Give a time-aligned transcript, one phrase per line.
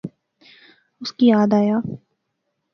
[1.01, 1.77] اس کی یاد آیا